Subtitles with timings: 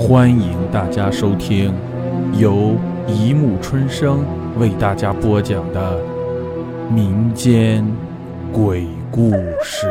[0.00, 1.74] 欢迎大家收听
[2.32, 2.74] 由
[3.06, 4.24] 一木春生
[4.58, 6.02] 为大家播讲的
[6.90, 7.86] 民间
[8.50, 9.30] 鬼故
[9.62, 9.86] 事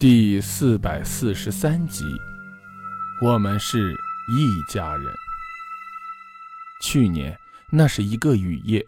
[0.00, 2.04] 第四百四十三集。
[3.22, 3.92] 我们是
[4.36, 5.06] 一家人。
[6.82, 7.38] 去年
[7.70, 8.84] 那是一个雨夜，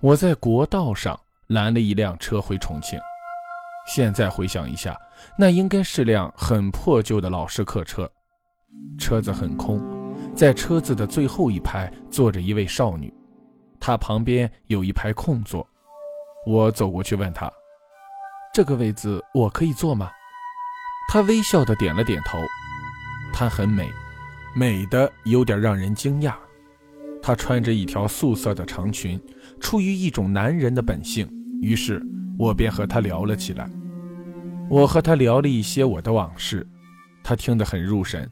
[0.00, 2.98] 我在国道上拦了一辆车回重庆。
[3.86, 4.96] 现在回想一下，
[5.38, 8.10] 那应该是辆很破旧的老式客车，
[8.98, 9.80] 车子很空，
[10.34, 13.12] 在车子的最后一排坐着一位少女，
[13.78, 15.66] 她旁边有一排空座。
[16.46, 17.50] 我走过去问她
[18.54, 20.10] ：“这个位子我可以坐吗？”
[21.12, 22.38] 她微笑的点了点头。
[23.32, 23.88] 她很美，
[24.56, 26.34] 美的有点让人惊讶。
[27.22, 29.20] 她穿着一条素色的长裙，
[29.60, 32.02] 出于一种男人的本性，于是。
[32.38, 33.68] 我便和他聊了起来，
[34.68, 36.66] 我和他聊了一些我的往事，
[37.22, 38.28] 他听得很入神。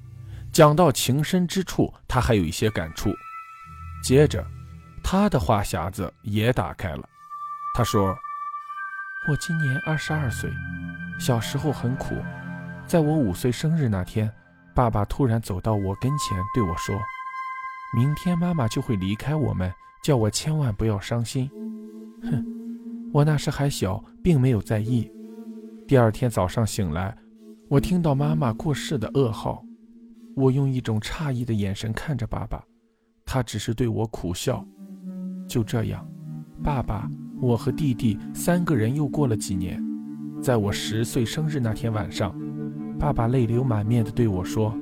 [0.51, 3.11] 讲到情深之处，他还有一些感触。
[4.03, 4.45] 接着，
[5.03, 7.09] 他的话匣子也打开了。
[7.75, 8.09] 他说
[9.31, 10.51] ：“我今年二十二岁，
[11.19, 12.15] 小时候很苦。
[12.87, 14.31] 在我五岁生日那天，
[14.75, 16.95] 爸爸突然走到我跟前对我说
[17.97, 21.49] ：‘明天妈妈就会离开我们，叫我千万不要伤心。’
[22.25, 22.45] 哼。”
[23.13, 25.11] 我那时还小，并没有在意。
[25.87, 27.15] 第二天早上醒来，
[27.69, 29.63] 我听到妈妈过世的噩耗。
[30.35, 32.65] 我用一种诧异的眼神看着爸爸，
[33.27, 34.67] 他只是对我苦笑。
[35.47, 36.09] 就这样，
[36.63, 37.07] 爸爸、
[37.39, 39.79] 我和弟弟三个人又过了几年。
[40.43, 42.35] 在我十岁生日那天晚上，
[42.99, 44.75] 爸爸泪流满面地对我说：“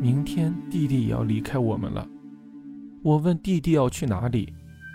[0.00, 2.08] 明天弟弟也要离开我们了。”
[3.04, 4.54] 我问弟弟要去哪里，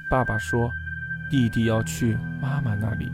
[0.09, 0.67] 爸爸说。
[1.29, 3.11] 弟弟要去妈妈那里，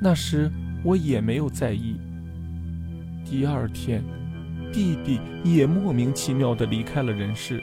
[0.00, 0.48] 那时
[0.84, 2.00] 我也没有在意。
[3.24, 4.04] 第二天，
[4.72, 7.60] 弟弟也莫名其妙地离开了人世，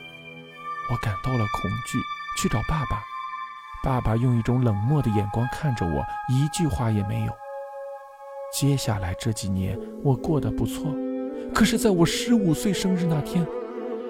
[0.91, 1.97] 我感到了恐惧，
[2.37, 3.01] 去找爸爸。
[3.81, 7.31] 爸爸用一种冷漠的眼光看着我，一句话也没有。
[8.51, 10.93] 接下来这几年我过得不错，
[11.53, 13.47] 可是在我十五岁生日那天，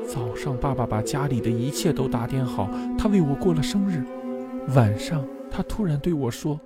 [0.08, 4.03] 早上爸爸把家里的一切都打点好，他为我过了生日，
[4.75, 5.24] 晚上。
[5.56, 6.60] 他突然对我说：“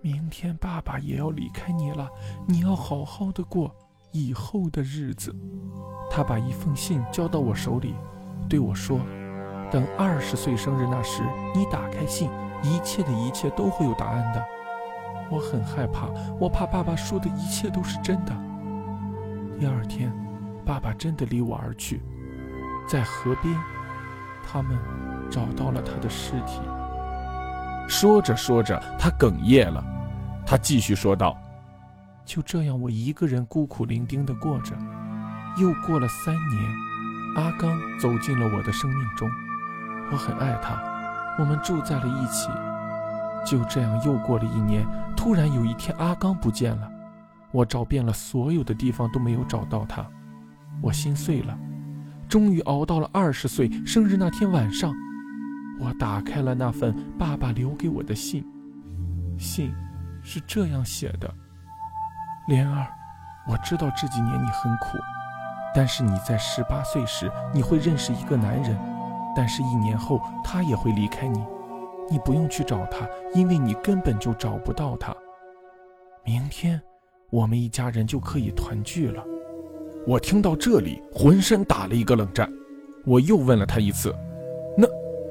[0.00, 2.08] 明天爸爸也要离开你了，
[2.46, 3.74] 你要好好的过
[4.12, 5.34] 以后的日子。”
[6.08, 7.96] 他把一封信交到我手里，
[8.48, 9.00] 对我说
[9.72, 12.30] ：“等二十岁生日那时，你打开信，
[12.62, 14.44] 一切的一切都会有答案的。”
[15.28, 16.06] 我很害怕，
[16.38, 18.32] 我怕爸爸说的一切都是真的。
[19.58, 20.12] 第二天，
[20.64, 22.00] 爸爸真的离我而去，
[22.86, 23.52] 在河边，
[24.44, 24.78] 他们
[25.28, 26.60] 找到了他的尸体。
[27.90, 29.84] 说着说着，他哽咽了。
[30.46, 31.36] 他继续说道
[32.24, 34.76] ：“就这样，我一个人孤苦伶仃地过着。
[35.58, 36.64] 又过了三年，
[37.34, 39.28] 阿刚走进了我的生命中。
[40.12, 40.80] 我很爱他，
[41.36, 42.48] 我们住在了一起。
[43.44, 44.86] 就这样，又过了一年。
[45.16, 46.88] 突然有一天，阿刚不见了。
[47.50, 50.06] 我找遍了所有的地方，都没有找到他。
[50.80, 51.58] 我心碎了。
[52.28, 54.94] 终于熬到了二十岁生日那天晚上。”
[55.80, 58.44] 我打开了那份爸爸留给我的信，
[59.38, 59.72] 信
[60.22, 61.32] 是这样写的
[62.48, 62.86] ：“莲儿，
[63.48, 64.98] 我知道这几年你很苦，
[65.74, 68.78] 但是你在十八岁时你会认识一个男人，
[69.34, 71.42] 但是一年后他也会离开你，
[72.10, 75.16] 你不用去找他，因为你根本就找不到他。
[76.24, 76.78] 明天
[77.30, 79.24] 我们一家人就可以团聚了。”
[80.06, 82.50] 我听到这里，浑身打了一个冷战。
[83.04, 84.14] 我又问了他一次。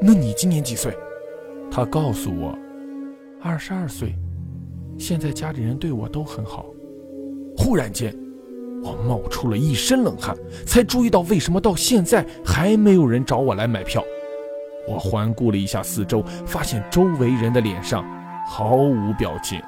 [0.02, 0.98] 那你今年几岁？
[1.70, 2.58] 他告诉我，
[3.42, 4.16] 二十二岁。
[4.98, 6.66] 现在家里人对我都很好。
[7.58, 8.16] 忽然间，
[8.82, 14.02] 我冒出了一身冷汗，才注意到为什么到现在还没有人找我来买票。
[14.88, 18.06] 我环顾了一下四周，发现周围人的脸上
[18.48, 19.62] 毫无表情。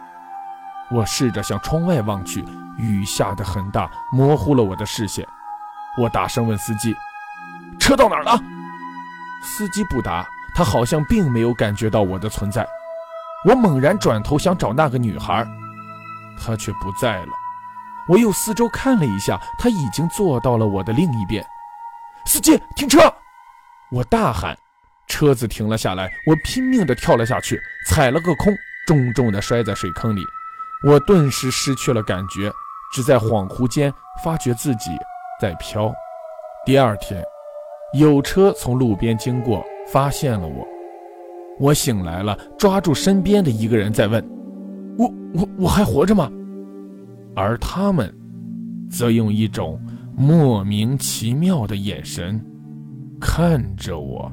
[0.89, 2.43] 我试着向窗外望去，
[2.77, 5.25] 雨下得很大，模糊了我的视线。
[6.01, 6.95] 我大声问司机
[7.79, 8.39] ：“车到哪儿了？”
[9.41, 12.67] 司机不答，他好像并没有感觉到我的存在。
[13.43, 15.45] 我猛然转头想找那个女孩，
[16.39, 17.31] 她却不在了。
[18.07, 21.43] 我又四周看了一下，她已经坐到了我的另一边。
[22.25, 22.99] 司机，停车！
[23.91, 24.55] 我大喊，
[25.07, 26.11] 车子停了下来。
[26.27, 28.53] 我拼命地跳了下去，踩了个空，
[28.85, 30.23] 重重地摔在水坑里。
[30.83, 32.51] 我顿时失去了感觉，
[32.93, 33.91] 只在恍惚间
[34.23, 34.91] 发觉自己
[35.39, 35.91] 在飘。
[36.65, 37.23] 第二天。
[37.93, 40.65] 有车从路边经过，发现了我。
[41.59, 44.25] 我醒来了，抓住身边的一个人在问
[44.97, 46.31] ：“我我我还活着吗？”
[47.35, 48.13] 而他们
[48.89, 49.79] 则用一种
[50.15, 52.43] 莫名其妙的眼神
[53.19, 54.31] 看着我。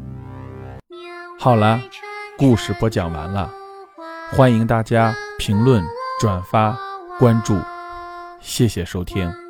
[1.38, 1.80] 好了，
[2.38, 3.50] 故事播讲完了，
[4.30, 5.82] 欢迎大家评论、
[6.20, 6.78] 转发、
[7.18, 7.56] 关注，
[8.40, 9.47] 谢谢收听。